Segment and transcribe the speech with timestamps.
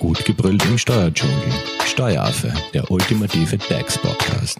[0.00, 1.52] Gut gebrüllt im Steuerdschungel.
[1.84, 4.58] Steueraffe, der ultimative DAX-Podcast.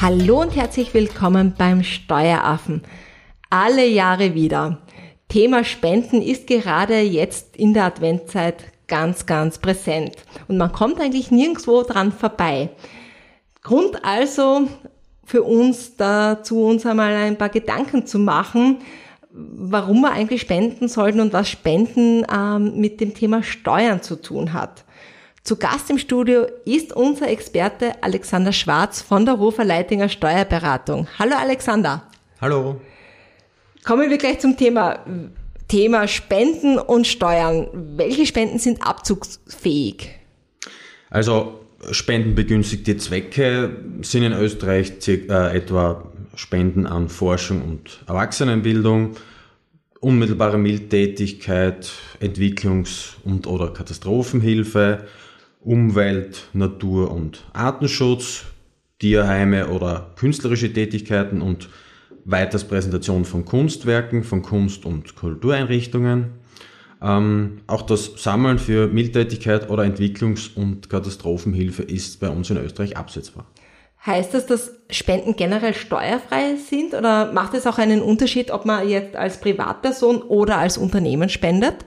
[0.00, 2.82] Hallo und herzlich willkommen beim Steueraffen.
[3.48, 4.82] Alle Jahre wieder.
[5.28, 10.16] Thema Spenden ist gerade jetzt in der Adventzeit ganz, ganz präsent.
[10.48, 12.70] Und man kommt eigentlich nirgendwo dran vorbei.
[13.62, 14.66] Grund also
[15.24, 18.78] für uns dazu, uns einmal ein paar Gedanken zu machen,
[19.32, 24.52] warum wir eigentlich spenden sollten und was Spenden ähm, mit dem Thema Steuern zu tun
[24.52, 24.84] hat.
[25.42, 31.06] Zu Gast im Studio ist unser Experte Alexander Schwarz von der Hofer Leitinger Steuerberatung.
[31.18, 32.02] Hallo Alexander.
[32.40, 32.80] Hallo.
[33.84, 35.00] Kommen wir gleich zum Thema.
[35.66, 37.68] Thema Spenden und Steuern.
[37.72, 40.10] Welche Spenden sind abzugsfähig?
[41.10, 49.16] Also spendenbegünstigte Zwecke sind in Österreich äh, etwa Spenden an Forschung und Erwachsenenbildung,
[50.00, 55.06] unmittelbare Mildtätigkeit, Entwicklungs- und oder Katastrophenhilfe,
[55.60, 58.44] Umwelt, Natur- und Artenschutz,
[58.98, 61.68] Tierheime oder künstlerische Tätigkeiten und
[62.24, 66.39] weiters Präsentation von Kunstwerken, von Kunst- und Kultureinrichtungen.
[67.02, 72.96] Ähm, auch das Sammeln für Mildtätigkeit oder Entwicklungs- und Katastrophenhilfe ist bei uns in Österreich
[72.96, 73.46] absetzbar.
[74.04, 78.88] Heißt das, dass Spenden generell steuerfrei sind oder macht es auch einen Unterschied, ob man
[78.88, 81.84] jetzt als Privatperson oder als Unternehmen spendet?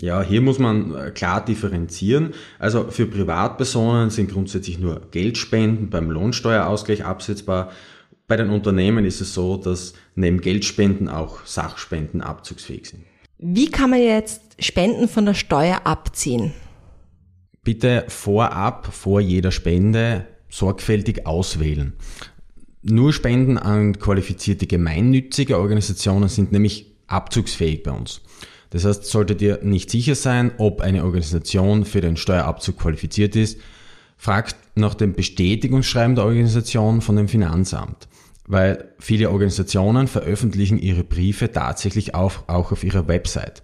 [0.00, 2.32] Ja, hier muss man äh, klar differenzieren.
[2.58, 7.70] Also für Privatpersonen sind grundsätzlich nur Geldspenden beim Lohnsteuerausgleich absetzbar.
[8.26, 13.04] Bei den Unternehmen ist es so, dass neben Geldspenden auch Sachspenden abzugsfähig sind.
[13.44, 16.52] Wie kann man jetzt Spenden von der Steuer abziehen?
[17.64, 21.94] Bitte vorab, vor jeder Spende, sorgfältig auswählen.
[22.82, 28.20] Nur Spenden an qualifizierte gemeinnützige Organisationen sind nämlich abzugsfähig bei uns.
[28.70, 33.58] Das heißt, solltet ihr nicht sicher sein, ob eine Organisation für den Steuerabzug qualifiziert ist,
[34.16, 38.06] fragt nach dem Bestätigungsschreiben der Organisation von dem Finanzamt
[38.46, 43.62] weil viele Organisationen veröffentlichen ihre Briefe tatsächlich auch, auch auf ihrer Website.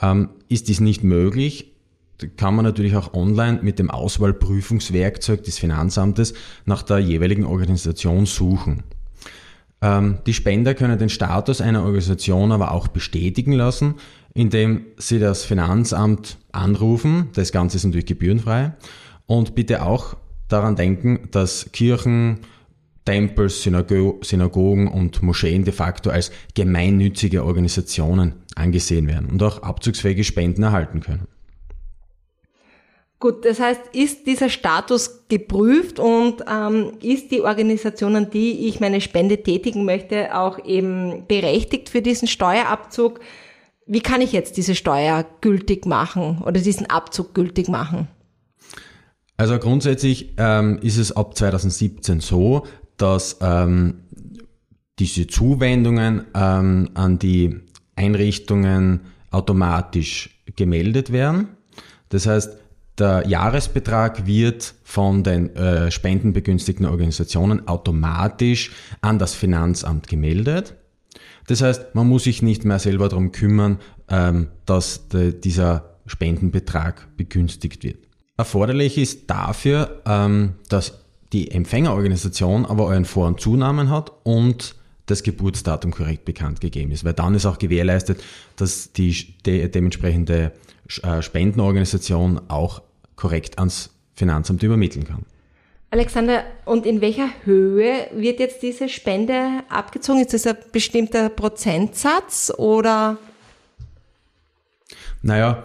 [0.00, 1.72] Ähm, ist dies nicht möglich,
[2.36, 6.34] kann man natürlich auch online mit dem Auswahlprüfungswerkzeug des Finanzamtes
[6.64, 8.84] nach der jeweiligen Organisation suchen.
[9.82, 13.96] Ähm, die Spender können den Status einer Organisation aber auch bestätigen lassen,
[14.34, 17.28] indem sie das Finanzamt anrufen.
[17.34, 18.72] Das Ganze ist natürlich gebührenfrei.
[19.26, 20.16] Und bitte auch
[20.48, 22.40] daran denken, dass Kirchen,
[23.06, 30.24] Tempels, Synago Synagogen und Moscheen de facto als gemeinnützige Organisationen angesehen werden und auch abzugsfähige
[30.24, 31.26] Spenden erhalten können.
[33.18, 38.78] Gut, das heißt, ist dieser Status geprüft und ähm, ist die Organisation, an die ich
[38.78, 43.20] meine Spende tätigen möchte, auch eben berechtigt für diesen Steuerabzug?
[43.86, 48.08] Wie kann ich jetzt diese Steuer gültig machen oder diesen Abzug gültig machen?
[49.38, 54.02] Also grundsätzlich ähm, ist es ab 2017 so, dass ähm,
[54.98, 57.60] diese Zuwendungen ähm, an die
[57.94, 61.48] Einrichtungen automatisch gemeldet werden.
[62.08, 62.56] Das heißt,
[62.98, 68.70] der Jahresbetrag wird von den äh, spendenbegünstigten Organisationen automatisch
[69.02, 70.74] an das Finanzamt gemeldet.
[71.46, 77.08] Das heißt, man muss sich nicht mehr selber darum kümmern, ähm, dass de, dieser Spendenbetrag
[77.16, 77.98] begünstigt wird.
[78.38, 84.74] Erforderlich ist dafür, ähm, dass die Empfängerorganisation aber euren Vor- und Zunamen hat und
[85.06, 88.22] das Geburtsdatum korrekt bekannt gegeben ist, weil dann ist auch gewährleistet,
[88.56, 90.52] dass die de dementsprechende
[91.02, 92.82] äh, Spendenorganisation auch
[93.14, 95.24] korrekt ans Finanzamt übermitteln kann.
[95.90, 100.20] Alexander, und in welcher Höhe wird jetzt diese Spende abgezogen?
[100.20, 103.18] Ist das ein bestimmter Prozentsatz oder?
[105.22, 105.62] Naja,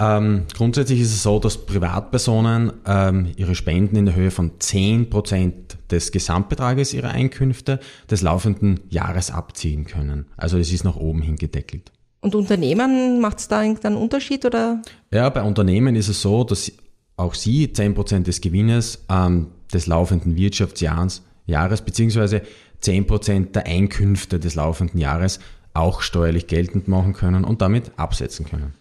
[0.00, 5.52] ähm, grundsätzlich ist es so, dass Privatpersonen ähm, ihre Spenden in der Höhe von 10%
[5.90, 7.80] des Gesamtbetrages ihrer Einkünfte
[8.10, 10.26] des laufenden Jahres abziehen können.
[10.36, 11.92] Also es ist nach oben hin gedeckelt.
[12.20, 14.80] Und Unternehmen, macht es da irgendeinen Unterschied oder?
[15.12, 16.72] Ja, bei Unternehmen ist es so, dass
[17.16, 22.42] auch sie 10% des Gewinnes ähm, des laufenden Wirtschaftsjahres Jahres, beziehungsweise
[22.82, 25.40] 10% der Einkünfte des laufenden Jahres
[25.74, 28.74] auch steuerlich geltend machen können und damit absetzen können.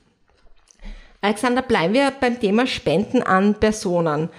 [1.22, 4.30] Alexander, bleiben wir beim Thema Spenden an Personen.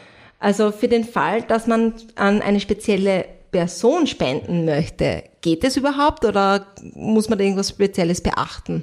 [0.41, 6.25] Also für den Fall, dass man an eine spezielle Person spenden möchte, geht es überhaupt
[6.25, 8.83] oder muss man da irgendwas Spezielles beachten?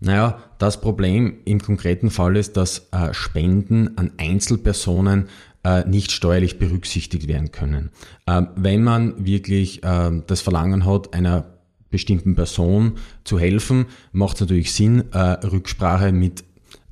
[0.00, 5.28] Naja, das Problem im konkreten Fall ist, dass äh, Spenden an Einzelpersonen
[5.62, 7.90] äh, nicht steuerlich berücksichtigt werden können.
[8.26, 11.44] Ähm, wenn man wirklich äh, das Verlangen hat, einer
[11.90, 16.44] bestimmten Person zu helfen, macht es natürlich Sinn, äh, Rücksprache mit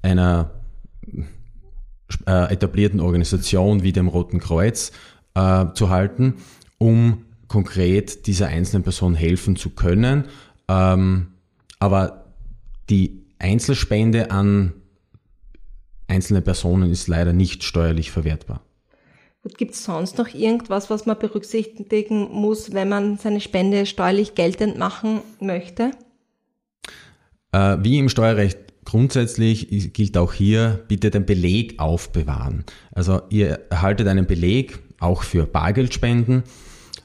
[0.02, 0.50] einer
[2.26, 4.92] äh, etablierten Organisation wie dem Roten Kreuz
[5.34, 6.34] äh, zu halten,
[6.78, 10.24] um konkret dieser einzelnen Person helfen zu können.
[10.68, 11.28] Ähm,
[11.78, 12.26] aber
[12.90, 14.72] die Einzelspende an
[16.08, 18.62] einzelne Personen ist leider nicht steuerlich verwertbar.
[19.56, 24.76] Gibt es sonst noch irgendwas, was man berücksichtigen muss, wenn man seine Spende steuerlich geltend
[24.78, 25.92] machen möchte?
[27.52, 28.58] Äh, wie im Steuerrecht
[28.88, 32.64] grundsätzlich gilt auch hier, bitte den Beleg aufbewahren.
[32.90, 36.42] Also ihr erhaltet einen Beleg auch für Bargeldspenden.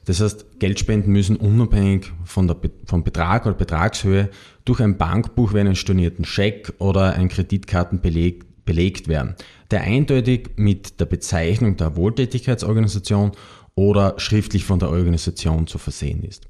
[0.05, 4.29] Das heißt, Geldspenden müssen unabhängig von der, vom Betrag oder Betragshöhe
[4.63, 9.35] durch ein Bankbuch wie einen stornierten Scheck oder ein Kreditkartenbeleg belegt werden,
[9.69, 13.33] der eindeutig mit der Bezeichnung der Wohltätigkeitsorganisation
[13.75, 16.47] oder schriftlich von der Organisation zu versehen ist.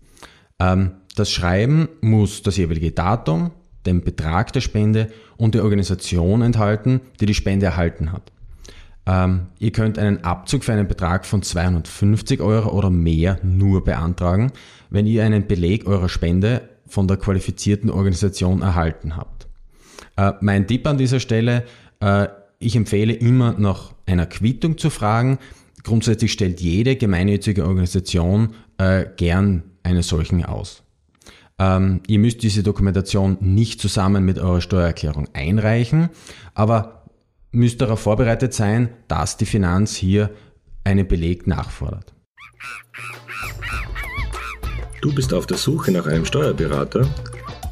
[0.59, 3.49] Ähm, das Schreiben muss das jeweilige Datum,
[3.85, 8.31] den Betrag der Spende und die Organisation enthalten, die die Spende erhalten hat.
[9.05, 14.51] Ähm, ihr könnt einen Abzug für einen Betrag von 250 Euro oder mehr nur beantragen,
[14.89, 19.47] wenn ihr einen Beleg eurer Spende von der qualifizierten Organisation erhalten habt.
[20.15, 21.65] Äh, mein Tipp an dieser Stelle,
[21.99, 22.27] äh,
[22.59, 25.39] ich empfehle immer nach einer Quittung zu fragen.
[25.83, 30.82] Grundsätzlich stellt jede gemeinnützige Organisation äh, gern eine solchen aus.
[31.59, 36.09] Ähm, ihr müsst diese Dokumentation nicht zusammen mit eurer Steuererklärung einreichen,
[36.53, 37.05] aber
[37.51, 40.31] müsst darauf vorbereitet sein, dass die Finanz hier
[40.83, 42.13] einen Beleg nachfordert.
[45.01, 47.07] Du bist auf der Suche nach einem Steuerberater?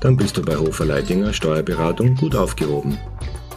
[0.01, 2.97] Dann bist du bei Hofer Leidinger Steuerberatung gut aufgehoben.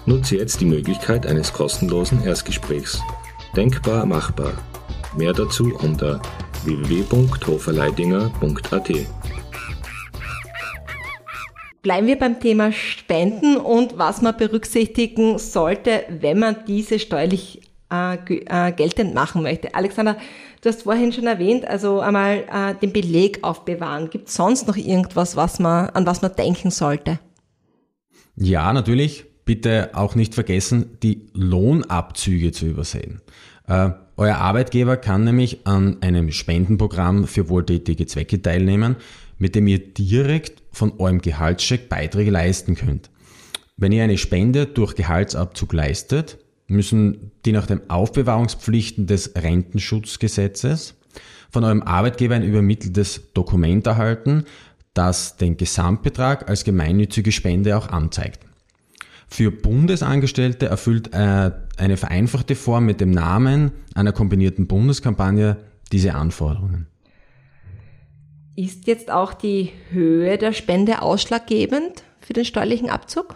[0.06, 3.00] Nutze jetzt die Möglichkeit eines kostenlosen Erstgesprächs.
[3.56, 4.52] Denkbar machbar.
[5.16, 6.20] Mehr dazu unter
[6.64, 8.90] www.hoferleidinger.at.
[11.84, 17.60] Bleiben wir beim Thema Spenden und was man berücksichtigen sollte, wenn man diese steuerlich
[17.92, 19.74] äh, äh, geltend machen möchte.
[19.74, 20.16] Alexander,
[20.62, 24.08] du hast vorhin schon erwähnt, also einmal äh, den Beleg aufbewahren.
[24.08, 27.18] Gibt es sonst noch irgendwas, was man, an was man denken sollte?
[28.34, 33.20] Ja, natürlich bitte auch nicht vergessen, die Lohnabzüge zu übersehen.
[33.68, 38.96] Äh, euer Arbeitgeber kann nämlich an einem Spendenprogramm für wohltätige Zwecke teilnehmen,
[39.38, 43.10] mit dem ihr direkt von eurem Gehaltscheck Beiträge leisten könnt.
[43.76, 50.94] Wenn ihr eine Spende durch Gehaltsabzug leistet, müssen die nach den Aufbewahrungspflichten des Rentenschutzgesetzes
[51.50, 54.44] von eurem Arbeitgeber ein übermitteltes Dokument erhalten,
[54.94, 58.40] das den Gesamtbetrag als gemeinnützige Spende auch anzeigt.
[59.28, 65.56] Für Bundesangestellte erfüllt äh, eine vereinfachte Form mit dem Namen einer kombinierten Bundeskampagne
[65.90, 66.86] diese Anforderungen.
[68.56, 73.34] Ist jetzt auch die Höhe der Spende ausschlaggebend für den steuerlichen Abzug?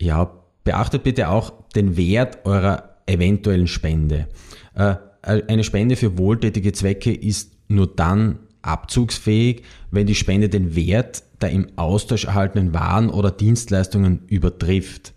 [0.00, 4.28] Ja, beachtet bitte auch den Wert eurer eventuellen Spende.
[4.74, 11.22] Äh, eine Spende für wohltätige Zwecke ist nur dann abzugsfähig, wenn die Spende den Wert
[11.40, 15.14] der im Austausch erhaltenen Waren oder Dienstleistungen übertrifft.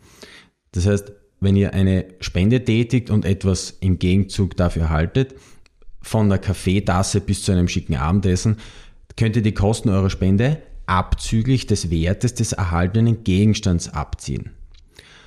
[0.72, 5.36] Das heißt, wenn ihr eine Spende tätigt und etwas im Gegenzug dafür erhaltet,
[6.08, 8.58] von der Kaffeetasse bis zu einem schicken Abendessen,
[9.18, 14.52] könnt ihr die Kosten eurer Spende abzüglich des Wertes des erhaltenen Gegenstands abziehen.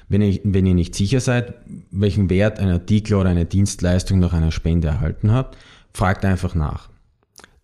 [0.09, 1.55] Wenn ihr, wenn ihr nicht sicher seid,
[1.91, 5.57] welchen Wert ein Artikel oder eine Dienstleistung nach einer Spende erhalten habt,
[5.93, 6.89] fragt einfach nach.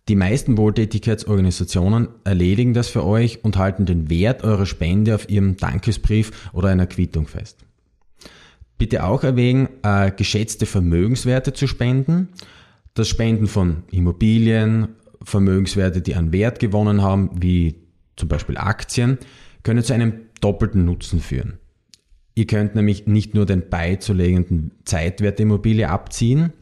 [0.07, 5.57] Die meisten Wohltätigkeitsorganisationen erledigen das für euch und halten den Wert eurer Spende auf ihrem
[5.57, 7.57] Dankesbrief oder einer Quittung fest.
[8.77, 12.29] Bitte auch erwägen, äh, geschätzte Vermögenswerte zu spenden.
[12.97, 17.75] Das Spenden von Immobilien, Vermögenswerte, die an Wert gewonnen haben, wie
[18.15, 19.19] zum Beispiel Aktien,
[19.61, 21.59] können zu einem doppelten Nutzen führen.
[22.33, 26.53] Ihr könnt nämlich nicht nur den beizulegenden Zeitwert der Immobilie abziehen,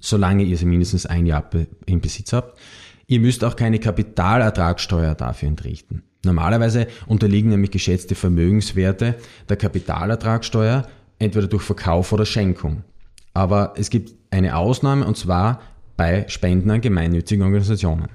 [0.00, 1.48] solange ihr sie mindestens ein Jahr
[1.86, 2.58] im Besitz habt.
[3.06, 6.02] Ihr müsst auch keine Kapitalertragssteuer dafür entrichten.
[6.26, 9.14] Normalerweise unterliegen nämlich geschätzte Vermögenswerte
[9.48, 10.86] der Kapitalertragssteuer
[11.18, 12.84] entweder durch Verkauf oder Schenkung.
[13.34, 15.60] Aber es gibt eine Ausnahme und zwar
[15.96, 18.08] bei Spenden an gemeinnützigen Organisationen.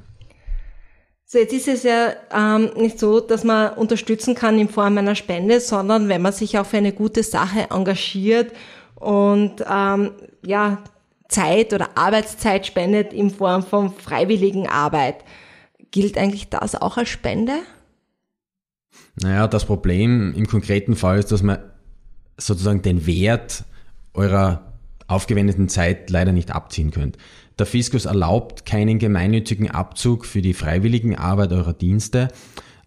[1.26, 5.14] So, jetzt ist es ja ähm, nicht so, dass man unterstützen kann in Form einer
[5.14, 8.52] Spende, sondern wenn man sich auch für eine gute Sache engagiert
[8.96, 10.12] und ähm,
[10.44, 10.80] ja
[11.30, 15.24] Zeit oder Arbeitszeit spendet in Form von freiwilligen Arbeit.
[15.92, 17.54] Gilt eigentlich das auch als Spende?
[19.22, 21.60] Naja, das Problem im konkreten Fall ist, dass man
[22.38, 23.64] sozusagen den Wert
[24.14, 24.69] eurer
[25.10, 27.18] aufgewendeten Zeit leider nicht abziehen könnt.
[27.58, 32.30] Der Fiskus erlaubt keinen gemeinnützigen Abzug für die freiwilligen Arbeit eurer Dienste,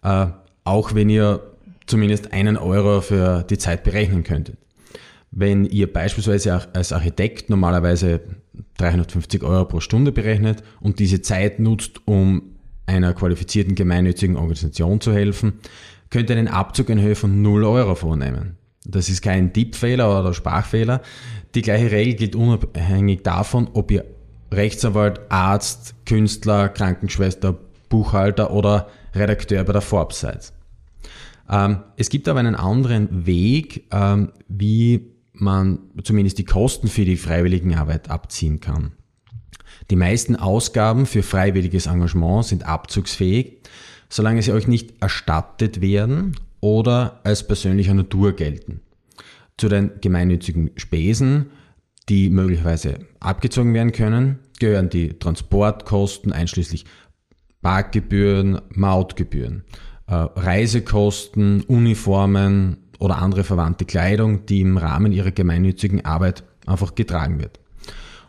[0.03, 0.27] äh,
[0.65, 1.41] auch wenn ihr
[1.87, 4.57] zumindest einen Euro für die Zeit berechnen könntet.
[5.31, 8.21] Wenn ihr beispielsweise als Architekt normalerweise
[8.79, 12.43] 350 Euro pro Stunde berechnet und diese Zeit nutzt, um
[12.87, 15.55] einer qualifizierten gemeinnützigen Organisation zu helfen,
[16.11, 18.57] könnt ihr einen Abzug in Höhe von 0 Euro vornehmen.
[18.85, 21.03] Das ist kein Tippfehler oder Sprachfehler.
[21.55, 24.05] Die gleiche Regel gilt unabhängig davon, ob ihr
[24.51, 27.57] Rechtsanwalt, Arzt, Künstler, Krankenschwester,
[27.89, 30.53] Buchhalter oder Redakteur bei der Forbes seid.
[31.49, 37.17] Ähm, es gibt aber einen anderen Weg, ähm, wie man zumindest die Kosten für die
[37.17, 38.93] Freiwilligenarbeit abziehen kann.
[39.91, 43.59] Die meisten Ausgaben für freiwilliges Engagement sind abzugsfähig,
[44.09, 48.81] solange sie euch nicht erstattet werden oder als persönlicher Natur gelten.
[49.59, 51.51] Zu den gemeinnützigen Spesen,
[52.09, 56.87] die möglicherweise abgezogen werden können, gehören die Transportkosten einschließlich
[57.61, 59.65] Parkgebühren, Mautgebühren,
[60.07, 67.41] äh, Reisekosten, Uniformen oder andere verwandte Kleidung, die im Rahmen ihrer gemeinnützigen Arbeit einfach getragen
[67.41, 67.61] wird.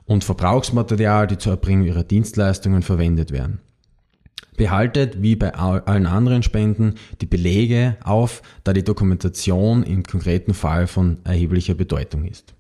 [0.06, 3.62] Und Verbrauchsmaterial, die zur Erbringung ihrer Dienstleistungen verwendet werden.
[4.57, 10.88] Behaltet, wie bei allen anderen Spenden, die Belege auf, da die Dokumentation im konkreten Fall
[10.88, 12.53] von erheblicher Bedeutung ist.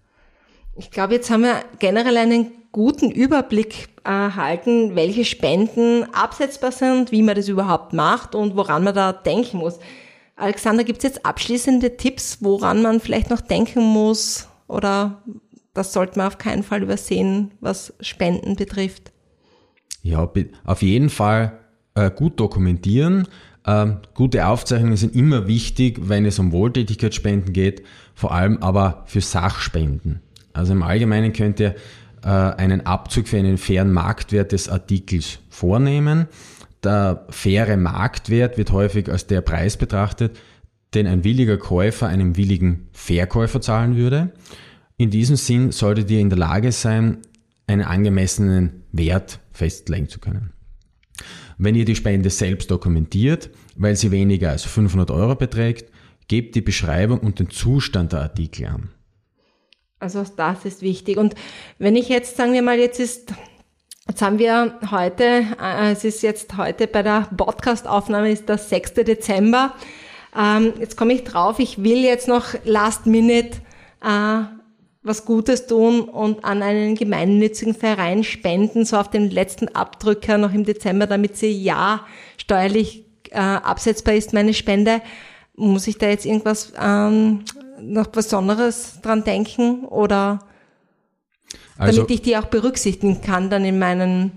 [0.75, 7.21] Ich glaube, jetzt haben wir generell einen guten Überblick erhalten, welche Spenden absetzbar sind, wie
[7.21, 9.79] man das überhaupt macht und woran man da denken muss.
[10.35, 15.21] Alexander, gibt es jetzt abschließende Tipps, woran man vielleicht noch denken muss oder
[15.75, 19.11] das sollte man auf keinen Fall übersehen, was Spenden betrifft?
[20.01, 20.29] Ja,
[20.65, 21.59] auf jeden Fall
[21.95, 23.27] äh, gut dokumentieren.
[23.65, 27.83] Ähm, gute Aufzeichnungen sind immer wichtig, wenn es um Wohltätigkeitsspenden geht,
[28.13, 30.21] vor allem aber für Sachspenden.
[30.53, 31.75] Also im Allgemeinen könnt ihr
[32.23, 36.27] äh, einen Abzug für einen fairen Marktwert des Artikels vornehmen.
[36.83, 40.37] Der faire Marktwert wird häufig als der Preis betrachtet,
[40.93, 44.31] den ein williger Käufer einem willigen Verkäufer zahlen würde.
[44.97, 47.19] In diesem Sinn solltet ihr in der Lage sein,
[47.67, 50.52] einen angemessenen Wert festlegen zu können.
[51.57, 55.91] Wenn ihr die Spende selbst dokumentiert, weil sie weniger als 500 Euro beträgt,
[56.27, 58.89] gebt die Beschreibung und den Zustand der Artikel an.
[59.99, 61.17] Also das ist wichtig.
[61.17, 61.35] Und
[61.79, 63.33] wenn ich jetzt, sagen wir mal, jetzt ist,
[64.07, 68.95] jetzt haben wir heute, äh, es ist jetzt heute bei der Podcast-Aufnahme ist der 6.
[68.95, 69.73] Dezember.
[70.37, 73.59] Ähm, jetzt komme ich drauf, ich will jetzt noch last minute
[74.03, 74.41] äh,
[75.03, 80.53] was Gutes tun und an einen gemeinnützigen Verein spenden, so auf den letzten Abdrücker noch
[80.53, 82.05] im Dezember, damit sie ja
[82.37, 85.01] steuerlich äh, absetzbar ist, meine Spende.
[85.55, 87.43] Muss ich da jetzt irgendwas ähm,
[87.79, 90.39] noch Besonderes dran denken oder
[91.77, 94.31] also, damit ich die auch berücksichtigen kann dann in meinem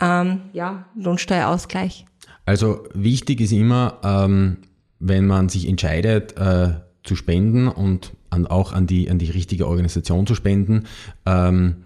[0.00, 2.04] ähm, ja, Lohnsteuerausgleich?
[2.44, 4.58] Also wichtig ist immer, ähm,
[4.98, 9.66] wenn man sich entscheidet äh, zu spenden und an, auch an die, an die richtige
[9.66, 10.84] Organisation zu spenden.
[11.26, 11.84] Ähm,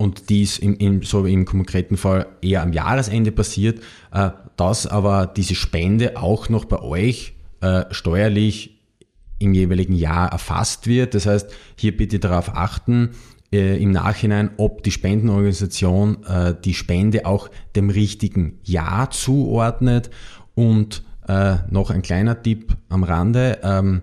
[0.00, 3.80] und dies im, im, so im konkreten Fall eher am Jahresende passiert,
[4.12, 8.78] äh, dass aber diese Spende auch noch bei euch äh, steuerlich
[9.40, 11.14] im jeweiligen Jahr erfasst wird.
[11.14, 13.10] Das heißt, hier bitte darauf achten,
[13.52, 20.10] äh, im Nachhinein, ob die Spendenorganisation äh, die Spende auch dem richtigen Jahr zuordnet.
[20.54, 23.58] Und äh, noch ein kleiner Tipp am Rande.
[23.62, 24.02] Ähm,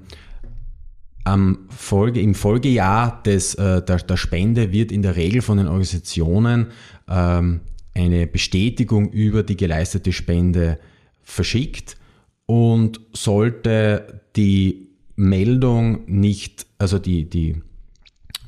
[1.25, 5.67] am Folge, Im Folgejahr des, äh, der, der Spende wird in der Regel von den
[5.67, 6.67] Organisationen
[7.09, 7.61] ähm,
[7.93, 10.77] eine Bestätigung über die geleistete Spende
[11.23, 11.97] verschickt
[12.45, 17.61] und sollte die Meldung nicht, also die, die,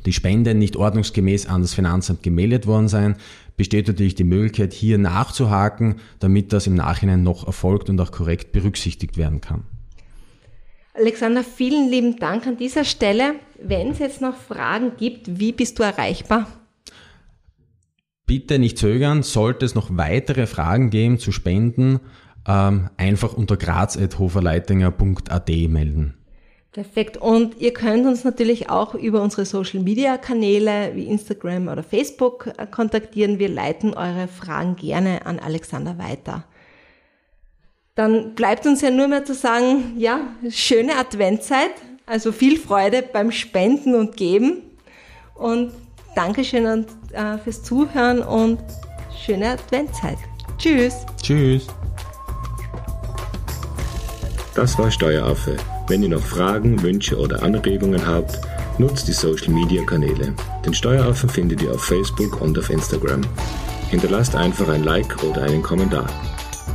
[0.05, 3.15] die Spende nicht ordnungsgemäß an das Finanzamt gemeldet worden sein,
[3.55, 8.51] besteht natürlich die Möglichkeit, hier nachzuhaken, damit das im Nachhinein noch erfolgt und auch korrekt
[8.51, 9.63] berücksichtigt werden kann.
[10.97, 13.35] Alexander, vielen lieben Dank an dieser Stelle.
[13.61, 16.47] Wenn es jetzt noch Fragen gibt, wie bist du erreichbar?
[18.25, 21.99] Bitte nicht zögern, sollte es noch weitere Fragen geben zu Spenden,
[22.47, 26.15] ähm, einfach unter graz.hoferleitinger.at melden.
[26.71, 27.17] Perfekt.
[27.17, 32.47] Und ihr könnt uns natürlich auch über unsere Social Media Kanäle wie Instagram oder Facebook
[32.57, 33.37] äh, kontaktieren.
[33.37, 36.43] Wir leiten eure Fragen gerne an Alexander weiter
[37.97, 41.71] dann bleibt uns ja nur mehr zu sagen, ja, schöne Adventzeit,
[42.05, 44.61] also viel Freude beim Spenden und Geben
[45.35, 45.73] und
[46.15, 48.59] Dankeschön äh, fürs Zuhören und
[49.25, 50.17] schöne Adventzeit.
[50.57, 51.05] Tschüss.
[51.21, 51.67] Tschüss.
[54.55, 55.57] Das war Steueraffe.
[55.89, 58.39] Wenn ihr noch Fragen, Wünsche oder Anregungen habt,
[58.79, 60.35] Nutzt die Social Media Kanäle.
[60.63, 63.21] Den Steueraffen findet ihr auf Facebook und auf Instagram.
[63.89, 66.07] Hinterlasst einfach ein Like oder einen Kommentar.